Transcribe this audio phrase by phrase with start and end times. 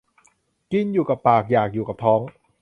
[0.71, 2.21] กินอยู่กับปากอยากอยู่กับท้อง